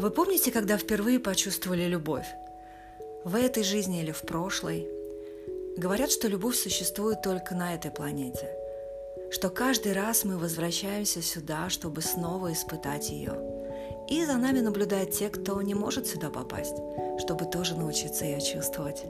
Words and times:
А 0.00 0.02
вы 0.02 0.10
помните, 0.10 0.50
когда 0.50 0.78
впервые 0.78 1.20
почувствовали 1.20 1.84
любовь? 1.84 2.24
В 3.22 3.34
этой 3.34 3.62
жизни 3.62 4.00
или 4.00 4.12
в 4.12 4.22
прошлой? 4.22 4.88
Говорят, 5.76 6.10
что 6.10 6.26
любовь 6.26 6.56
существует 6.56 7.20
только 7.20 7.54
на 7.54 7.74
этой 7.74 7.90
планете. 7.90 8.48
Что 9.30 9.50
каждый 9.50 9.92
раз 9.92 10.24
мы 10.24 10.38
возвращаемся 10.38 11.20
сюда, 11.20 11.68
чтобы 11.68 12.00
снова 12.00 12.50
испытать 12.50 13.10
ее. 13.10 13.34
И 14.08 14.24
за 14.24 14.38
нами 14.38 14.60
наблюдают 14.60 15.10
те, 15.10 15.28
кто 15.28 15.60
не 15.60 15.74
может 15.74 16.06
сюда 16.06 16.30
попасть, 16.30 16.78
чтобы 17.18 17.44
тоже 17.44 17.76
научиться 17.76 18.24
ее 18.24 18.40
чувствовать. 18.40 19.04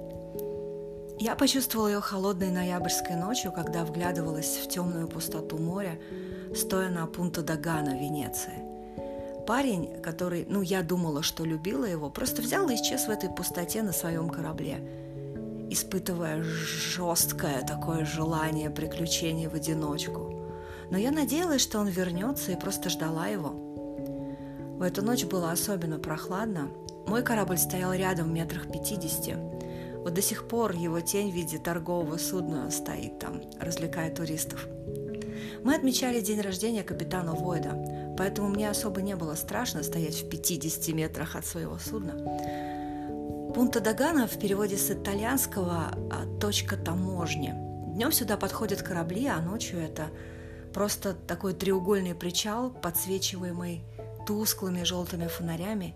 Я 1.20 1.36
почувствовала 1.36 1.86
ее 1.86 2.00
холодной 2.00 2.50
ноябрьской 2.50 3.14
ночью, 3.14 3.52
когда 3.52 3.84
вглядывалась 3.84 4.56
в 4.56 4.68
темную 4.68 5.06
пустоту 5.06 5.56
моря, 5.56 6.00
стоя 6.52 6.88
на 6.88 7.06
Пунто 7.06 7.42
Дагана 7.42 7.90
Венеции. 7.90 8.69
Парень, 9.50 10.00
который, 10.00 10.46
ну, 10.48 10.62
я 10.62 10.80
думала, 10.84 11.24
что 11.24 11.44
любила 11.44 11.84
его, 11.84 12.08
просто 12.08 12.40
взял 12.40 12.70
и 12.70 12.76
исчез 12.76 13.08
в 13.08 13.10
этой 13.10 13.28
пустоте 13.28 13.82
на 13.82 13.90
своем 13.90 14.28
корабле, 14.28 14.76
испытывая 15.68 16.40
жесткое 16.44 17.66
такое 17.66 18.04
желание 18.04 18.70
приключений 18.70 19.48
в 19.48 19.54
одиночку. 19.54 20.32
Но 20.92 20.98
я 20.98 21.10
надеялась, 21.10 21.62
что 21.62 21.80
он 21.80 21.88
вернется 21.88 22.52
и 22.52 22.60
просто 22.60 22.90
ждала 22.90 23.26
его. 23.26 23.50
В 24.78 24.82
эту 24.82 25.04
ночь 25.04 25.24
было 25.24 25.50
особенно 25.50 25.98
прохладно. 25.98 26.68
Мой 27.08 27.24
корабль 27.24 27.58
стоял 27.58 27.92
рядом 27.92 28.28
в 28.28 28.32
метрах 28.32 28.70
пятидесяти, 28.70 29.36
вот 30.04 30.14
до 30.14 30.22
сих 30.22 30.46
пор 30.46 30.76
его 30.76 31.00
тень 31.00 31.32
в 31.32 31.34
виде 31.34 31.58
торгового 31.58 32.18
судна 32.18 32.70
стоит 32.70 33.18
там, 33.18 33.42
развлекая 33.58 34.14
туристов. 34.14 34.68
Мы 35.64 35.74
отмечали 35.74 36.20
день 36.20 36.40
рождения 36.40 36.84
капитана 36.84 37.34
Войда, 37.34 37.72
поэтому 38.20 38.48
мне 38.48 38.68
особо 38.68 39.00
не 39.00 39.16
было 39.16 39.34
страшно 39.34 39.82
стоять 39.82 40.14
в 40.14 40.28
50 40.28 40.94
метрах 40.94 41.36
от 41.36 41.46
своего 41.46 41.78
судна. 41.78 42.12
Пунта 43.54 43.80
Дагана 43.80 44.26
в 44.26 44.38
переводе 44.38 44.76
с 44.76 44.90
итальянского 44.90 45.94
а, 46.10 46.38
«точка 46.38 46.76
таможни». 46.76 47.54
Днем 47.94 48.12
сюда 48.12 48.36
подходят 48.36 48.82
корабли, 48.82 49.26
а 49.26 49.40
ночью 49.40 49.80
это 49.80 50.10
просто 50.74 51.14
такой 51.14 51.54
треугольный 51.54 52.14
причал, 52.14 52.68
подсвечиваемый 52.68 53.84
тусклыми 54.26 54.82
желтыми 54.82 55.26
фонарями 55.26 55.94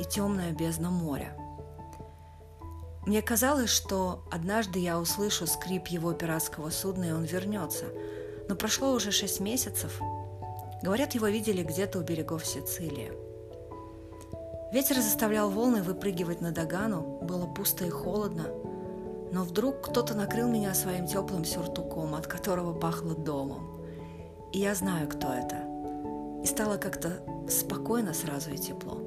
и 0.00 0.02
темная 0.02 0.50
бездна 0.50 0.90
моря– 0.90 1.36
мне 3.06 3.22
казалось, 3.22 3.70
что 3.70 4.22
однажды 4.30 4.78
я 4.78 5.00
услышу 5.00 5.46
скрип 5.46 5.86
его 5.86 6.12
пиратского 6.12 6.68
судна, 6.68 7.04
и 7.04 7.12
он 7.12 7.24
вернется. 7.24 7.86
Но 8.48 8.54
прошло 8.54 8.92
уже 8.92 9.10
шесть 9.10 9.40
месяцев. 9.40 10.02
Говорят, 10.82 11.12
его 11.12 11.28
видели 11.28 11.62
где-то 11.62 11.98
у 11.98 12.02
берегов 12.02 12.46
Сицилии. 12.46 13.12
Ветер 14.72 14.96
заставлял 14.96 15.50
волны 15.50 15.82
выпрыгивать 15.82 16.40
на 16.40 16.52
Дагану, 16.52 17.18
было 17.22 17.46
пусто 17.46 17.84
и 17.84 17.90
холодно. 17.90 18.44
Но 19.32 19.42
вдруг 19.44 19.82
кто-то 19.82 20.14
накрыл 20.14 20.48
меня 20.48 20.74
своим 20.74 21.06
теплым 21.06 21.44
сюртуком, 21.44 22.14
от 22.14 22.26
которого 22.26 22.72
пахло 22.72 23.14
домом. 23.14 23.82
И 24.52 24.58
я 24.58 24.74
знаю, 24.74 25.08
кто 25.08 25.32
это. 25.32 25.56
И 26.42 26.46
стало 26.46 26.78
как-то 26.78 27.20
спокойно 27.48 28.14
сразу 28.14 28.50
и 28.50 28.58
тепло. 28.58 28.98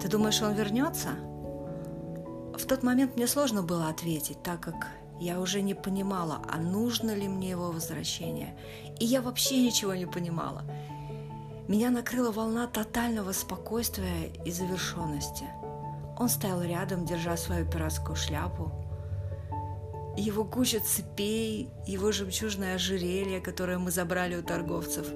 Ты 0.00 0.08
думаешь, 0.08 0.40
он 0.40 0.54
вернется? 0.54 1.10
В 2.56 2.64
тот 2.66 2.82
момент 2.82 3.16
мне 3.16 3.26
сложно 3.26 3.62
было 3.62 3.88
ответить, 3.88 4.42
так 4.42 4.60
как 4.60 4.88
я 5.20 5.40
уже 5.40 5.62
не 5.62 5.74
понимала, 5.74 6.42
а 6.50 6.58
нужно 6.58 7.14
ли 7.14 7.28
мне 7.28 7.50
его 7.50 7.70
возвращение. 7.70 8.56
И 9.00 9.04
я 9.04 9.22
вообще 9.22 9.62
ничего 9.62 9.94
не 9.94 10.06
понимала. 10.06 10.62
Меня 11.68 11.90
накрыла 11.90 12.30
волна 12.30 12.66
тотального 12.66 13.32
спокойствия 13.32 14.32
и 14.44 14.50
завершенности. 14.50 15.44
Он 16.18 16.28
стоял 16.28 16.62
рядом, 16.62 17.04
держа 17.04 17.36
свою 17.36 17.66
пиратскую 17.70 18.16
шляпу. 18.16 18.72
Его 20.16 20.44
куча 20.44 20.80
цепей, 20.80 21.68
его 21.86 22.12
жемчужное 22.12 22.76
ожерелье, 22.76 23.40
которое 23.40 23.78
мы 23.78 23.90
забрали 23.90 24.36
у 24.36 24.42
торговцев, 24.42 25.06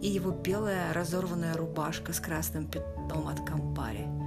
и 0.00 0.08
его 0.08 0.30
белая 0.30 0.92
разорванная 0.92 1.56
рубашка 1.56 2.12
с 2.12 2.20
красным 2.20 2.68
пятном 2.68 3.26
от 3.26 3.40
компари– 3.44 4.06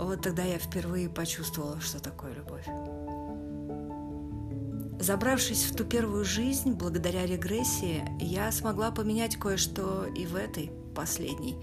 вот 0.00 0.22
тогда 0.22 0.42
я 0.42 0.58
впервые 0.58 1.10
почувствовала, 1.10 1.78
что 1.78 2.00
такое 2.00 2.32
любовь. 2.32 2.64
Забравшись 5.00 5.64
в 5.64 5.74
ту 5.74 5.84
первую 5.84 6.26
жизнь, 6.26 6.72
благодаря 6.72 7.24
регрессии, 7.24 8.04
я 8.20 8.52
смогла 8.52 8.90
поменять 8.90 9.36
кое-что 9.36 10.04
и 10.04 10.26
в 10.26 10.36
этой, 10.36 10.70
последней. 10.94 11.56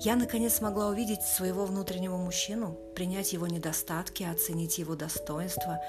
Я, 0.00 0.14
наконец, 0.14 0.54
смогла 0.54 0.86
увидеть 0.86 1.22
своего 1.22 1.64
внутреннего 1.64 2.16
мужчину, 2.16 2.78
принять 2.94 3.32
его 3.32 3.48
недостатки, 3.48 4.22
оценить 4.22 4.78
его 4.78 4.94
достоинства 4.94 5.80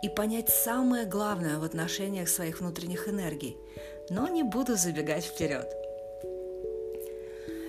и 0.00 0.08
понять 0.08 0.48
самое 0.48 1.06
главное 1.06 1.58
в 1.58 1.64
отношениях 1.64 2.28
своих 2.28 2.60
внутренних 2.60 3.08
энергий. 3.08 3.56
Но 4.08 4.28
не 4.28 4.44
буду 4.44 4.76
забегать 4.76 5.24
вперед. 5.24 5.66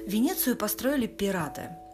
Венецию 0.06 0.56
построили 0.56 1.08
пираты– 1.08 1.70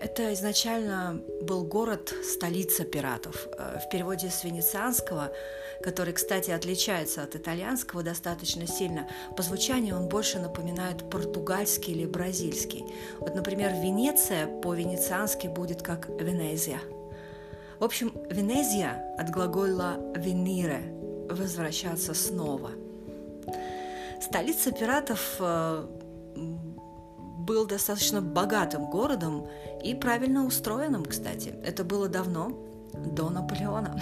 это 0.00 0.32
изначально 0.32 1.20
был 1.42 1.64
город, 1.64 2.14
столица 2.24 2.84
пиратов. 2.84 3.46
Э, 3.58 3.78
в 3.78 3.88
переводе 3.90 4.30
с 4.30 4.44
венецианского, 4.44 5.30
который, 5.82 6.14
кстати, 6.14 6.50
отличается 6.50 7.22
от 7.22 7.36
итальянского 7.36 8.02
достаточно 8.02 8.66
сильно, 8.66 9.08
по 9.36 9.42
звучанию 9.42 9.96
он 9.96 10.08
больше 10.08 10.38
напоминает 10.38 11.08
португальский 11.10 11.92
или 11.92 12.06
бразильский. 12.06 12.84
Вот, 13.18 13.34
например, 13.34 13.72
Венеция 13.72 14.46
по-венециански 14.46 15.48
будет 15.48 15.82
как 15.82 16.08
Венезия. 16.08 16.80
В 17.78 17.84
общем, 17.84 18.12
Венезия 18.30 19.14
от 19.18 19.30
глагола 19.30 19.96
«venire»– 20.14 21.28
«возвращаться 21.30 22.14
снова». 22.14 22.70
Столица 24.20 24.70
пиратов 24.70 25.36
э, 25.38 25.86
был 27.50 27.66
достаточно 27.66 28.22
богатым 28.22 28.88
городом 28.88 29.48
и 29.82 29.92
правильно 29.92 30.46
устроенным, 30.46 31.04
кстати. 31.04 31.52
Это 31.64 31.82
было 31.82 32.08
давно, 32.08 32.52
до 32.94 33.28
Наполеона. 33.28 34.00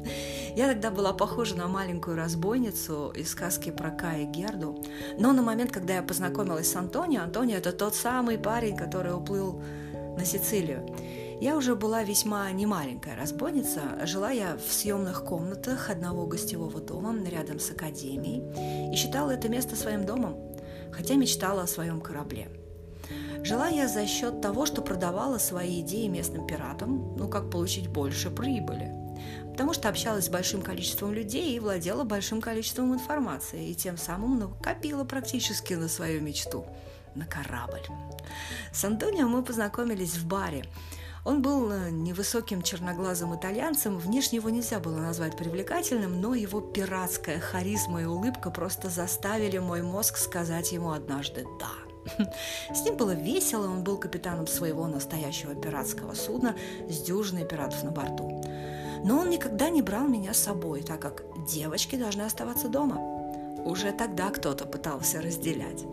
Я 0.54 0.68
тогда 0.68 0.90
была 0.90 1.14
похожа 1.14 1.56
на 1.56 1.66
маленькую 1.66 2.18
разбойницу 2.18 3.10
из 3.16 3.30
сказки 3.30 3.70
про 3.70 3.90
Кая 3.90 4.24
Герду. 4.24 4.84
Но 5.18 5.32
на 5.32 5.40
момент, 5.40 5.72
когда 5.72 5.94
я 5.94 6.02
познакомилась 6.02 6.70
с 6.70 6.76
Антонио, 6.76 7.22
Антонио– 7.22 7.56
это 7.58 7.72
тот 7.72 7.94
самый 7.94 8.36
парень, 8.36 8.76
который 8.76 9.14
уплыл 9.14 9.62
на 10.18 10.26
Сицилию. 10.26 10.86
Я 11.40 11.56
уже 11.56 11.76
была 11.76 12.02
весьма 12.02 12.50
немаленькая 12.50 13.16
разбойница. 13.16 13.80
Жила 14.04 14.30
я 14.30 14.58
в 14.58 14.70
съемных 14.70 15.24
комнатах 15.24 15.88
одного 15.88 16.26
гостевого 16.26 16.80
дома 16.80 17.16
рядом 17.26 17.60
с 17.60 17.70
академией 17.70 18.92
и 18.92 18.96
считала 18.96 19.30
это 19.30 19.48
место 19.48 19.74
своим 19.74 20.04
домом, 20.04 20.36
хотя 20.92 21.14
мечтала 21.14 21.62
о 21.62 21.66
своем 21.66 22.02
корабле– 22.02 22.48
Жила 23.42 23.68
я 23.68 23.88
за 23.88 24.06
счет 24.06 24.40
того, 24.40 24.66
что 24.66 24.82
продавала 24.82 25.38
свои 25.38 25.80
идеи 25.80 26.08
местным 26.08 26.46
пиратам, 26.46 27.16
ну 27.16 27.28
как 27.28 27.50
получить 27.50 27.88
больше 27.88 28.30
прибыли. 28.30 28.92
Потому 29.50 29.74
что 29.74 29.88
общалась 29.88 30.26
с 30.26 30.30
большим 30.30 30.62
количеством 30.62 31.12
людей 31.12 31.54
и 31.54 31.60
владела 31.60 32.04
большим 32.04 32.40
количеством 32.40 32.94
информации, 32.94 33.68
и 33.68 33.74
тем 33.74 33.96
самым 33.96 34.38
накопила 34.38 35.04
практически 35.04 35.74
на 35.74 35.88
свою 35.88 36.20
мечту– 36.20 36.64
на 37.14 37.26
корабль. 37.26 37.82
С 38.72 38.84
Антонио 38.84 39.28
мы 39.28 39.42
познакомились 39.42 40.16
в 40.16 40.26
баре. 40.26 40.64
Он 41.24 41.42
был 41.42 41.70
э, 41.70 41.90
невысоким 41.90 42.62
черноглазым 42.62 43.36
итальянцем, 43.36 43.98
внешне 43.98 44.36
его 44.36 44.48
нельзя 44.48 44.80
было 44.80 44.98
назвать 44.98 45.36
привлекательным, 45.36 46.20
но 46.20 46.34
его 46.34 46.62
пиратская 46.62 47.38
харизма 47.38 48.02
и 48.02 48.06
улыбка 48.06 48.50
просто 48.50 48.88
заставили 48.88 49.58
мой 49.58 49.82
мозг 49.82 50.16
сказать 50.16 50.72
ему 50.72 50.92
однажды 50.92 51.46
«да». 51.58 51.89
С 52.74 52.84
ним 52.84 52.96
было 52.96 53.12
весело, 53.12 53.66
он 53.66 53.84
был 53.84 53.98
капитаном 53.98 54.46
своего 54.46 54.86
настоящего 54.86 55.54
пиратского 55.54 56.14
судна 56.14 56.56
с 56.88 56.98
дюжиной 57.02 57.46
пиратов 57.46 57.82
на 57.82 57.90
борту. 57.90 58.44
Но 59.04 59.18
он 59.18 59.30
никогда 59.30 59.70
не 59.70 59.82
брал 59.82 60.06
меня 60.06 60.34
с 60.34 60.38
собой, 60.38 60.82
так 60.82 61.00
как 61.00 61.22
девочки 61.46 61.96
должны 61.96 62.22
оставаться 62.22 62.68
дома. 62.68 62.98
Уже 63.64 63.92
тогда 63.92 64.30
кто-то 64.30 64.66
пытался 64.66 65.20
разделять. 65.20 65.84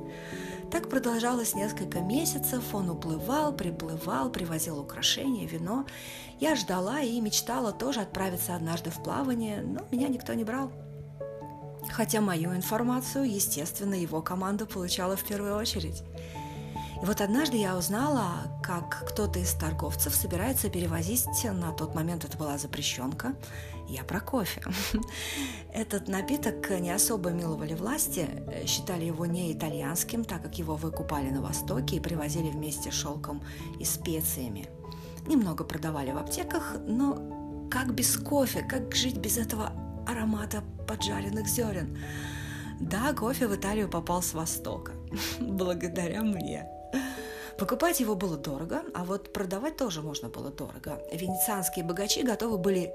Так 0.71 0.89
продолжалось 0.89 1.55
несколько 1.55 1.99
месяцев, 1.99 2.75
он 2.75 2.89
уплывал, 2.89 3.53
приплывал, 3.53 4.29
привозил 4.29 4.79
украшения, 4.79 5.47
вино. 5.47 5.85
Я 6.39 6.55
ждала 6.55 6.99
и 6.99 7.21
мечтала 7.21 7.71
тоже 7.71 8.01
отправиться 8.01 8.55
однажды 8.55 8.89
в 8.89 9.01
плавание, 9.01 9.61
но 9.61 9.81
меня 9.91 10.09
никто 10.09 10.33
не 10.33 10.43
брал. 10.43 10.71
Хотя 11.91 12.21
мою 12.21 12.55
информацию, 12.55 13.29
естественно, 13.29 13.93
его 13.93 14.21
команда 14.21 14.65
получала 14.65 15.15
в 15.15 15.23
первую 15.23 15.55
очередь. 15.55 16.03
И 17.01 17.05
вот 17.05 17.21
однажды 17.21 17.57
я 17.57 17.77
узнала, 17.77 18.59
как 18.63 19.05
кто-то 19.09 19.39
из 19.39 19.53
торговцев 19.53 20.15
собирается 20.15 20.69
перевозить, 20.69 21.27
на 21.43 21.71
тот 21.71 21.93
момент 21.93 22.25
это 22.25 22.37
была 22.37 22.57
запрещенка, 22.57 23.35
я 23.87 24.03
про 24.03 24.19
кофе. 24.19 24.61
Этот 25.73 26.07
напиток 26.07 26.69
не 26.71 26.89
особо 26.89 27.29
миловали 27.29 27.75
власти, 27.75 28.27
считали 28.65 29.05
его 29.05 29.27
не 29.27 29.53
итальянским, 29.53 30.25
так 30.25 30.41
как 30.41 30.57
его 30.57 30.75
выкупали 30.75 31.29
на 31.29 31.41
Востоке 31.41 31.97
и 31.97 31.99
привозили 31.99 32.49
вместе 32.49 32.91
с 32.91 32.95
шелком 32.95 33.43
и 33.79 33.85
специями. 33.85 34.67
Немного 35.27 35.63
продавали 35.63 36.11
в 36.11 36.17
аптеках, 36.17 36.77
но 36.87 37.67
как 37.69 37.93
без 37.93 38.17
кофе, 38.17 38.61
как 38.63 38.95
жить 38.95 39.17
без 39.17 39.37
этого 39.37 39.71
аромата 40.07 40.63
поджаренных 40.87 41.47
зерен? 41.47 41.97
Да, 42.79 43.13
кофе 43.13 43.47
в 43.47 43.55
Италию 43.55 43.89
попал 43.89 44.21
с 44.21 44.33
Востока, 44.33 44.93
благодаря 45.39 46.21
мне. 46.21 46.67
Покупать 47.57 47.99
его 47.99 48.15
было 48.15 48.37
дорого, 48.37 48.83
а 48.93 49.03
вот 49.03 49.33
продавать 49.33 49.77
тоже 49.77 50.01
можно 50.01 50.29
было 50.29 50.51
дорого. 50.51 51.01
Венецианские 51.11 51.83
богачи 51.83 52.21
готовы 52.21 52.59
были 52.59 52.93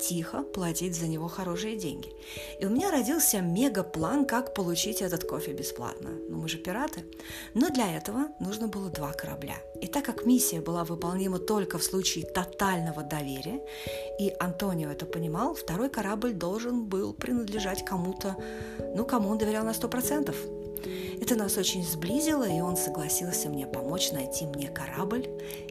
тихо 0.00 0.42
платить 0.42 0.96
за 0.96 1.06
него 1.06 1.28
хорошие 1.28 1.76
деньги. 1.76 2.12
И 2.60 2.66
у 2.66 2.70
меня 2.70 2.90
родился 2.90 3.40
мега-план, 3.40 4.24
как 4.24 4.54
получить 4.54 5.02
этот 5.02 5.24
кофе 5.24 5.52
бесплатно. 5.52 6.10
Ну, 6.28 6.38
мы 6.38 6.48
же 6.48 6.58
пираты. 6.58 7.04
Но 7.54 7.70
для 7.70 7.96
этого 7.96 8.28
нужно 8.40 8.68
было 8.68 8.90
два 8.90 9.12
корабля. 9.12 9.56
И 9.80 9.86
так 9.86 10.04
как 10.04 10.26
миссия 10.26 10.60
была 10.60 10.84
выполнима 10.84 11.38
только 11.38 11.78
в 11.78 11.84
случае 11.84 12.26
тотального 12.26 13.02
доверия, 13.02 13.60
и 14.18 14.34
Антонио 14.38 14.90
это 14.90 15.06
понимал, 15.06 15.54
второй 15.54 15.88
корабль 15.88 16.32
должен 16.32 16.86
был 16.86 17.12
принадлежать 17.12 17.84
кому-то, 17.84 18.36
ну, 18.94 19.04
кому 19.04 19.30
он 19.30 19.38
доверял 19.38 19.64
на 19.64 19.74
сто 19.74 19.88
процентов. 19.88 20.36
Это 21.20 21.34
нас 21.36 21.56
очень 21.56 21.84
сблизило, 21.84 22.44
и 22.44 22.60
он 22.60 22.76
согласился 22.76 23.48
мне 23.48 23.66
помочь 23.66 24.12
найти 24.12 24.44
мне 24.46 24.68
корабль 24.68 25.26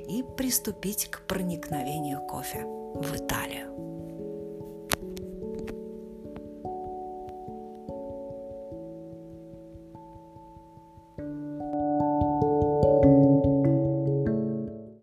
и 0.10 0.24
приступить 0.38 1.10
к 1.12 1.21
проникновению 1.27 2.21
кофе 2.21 2.63
в 2.95 3.15
Италию. 3.15 3.93